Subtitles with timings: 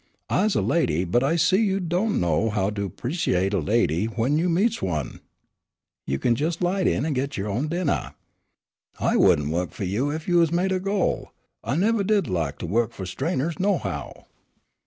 [0.31, 4.39] I's a lady, but I see you do' know how to 'preciate a lady w'en
[4.39, 5.19] you meets one.
[6.07, 8.15] You kin jes' light in an' git yo' own dinner.
[8.99, 11.31] I wouldn't wo'k fu' you ef you uz made o' gol'.
[11.63, 14.25] I nevah did lak to wo'k fu' strainers, nohow.